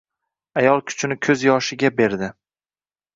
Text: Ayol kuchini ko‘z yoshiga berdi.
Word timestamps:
Ayol 0.61 0.79
kuchini 0.91 1.17
ko‘z 1.27 1.43
yoshiga 1.47 1.91
berdi. 1.99 2.31